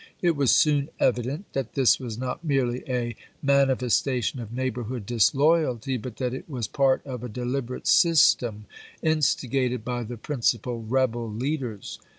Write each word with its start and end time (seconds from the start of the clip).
It 0.19 0.35
was 0.35 0.49
soon 0.49 0.89
evident 0.99 1.53
that 1.53 1.73
this 1.75 1.99
was 1.99 2.17
not 2.17 2.43
merely 2.43 2.79
a 2.89 3.15
manifes 3.43 4.01
tation 4.01 4.41
of 4.41 4.51
neighborhood 4.51 5.05
disloyalty, 5.05 5.95
but 5.97 6.17
that 6.17 6.33
it 6.33 6.49
was 6.49 6.67
part 6.67 7.05
of 7.05 7.23
a 7.23 7.29
deliberate 7.29 7.85
system 7.85 8.65
instigated 9.03 9.85
by 9.85 10.01
the 10.01 10.17
prin 10.17 10.39
cipal 10.39 10.83
rebel 10.89 11.31
leaders. 11.31 11.99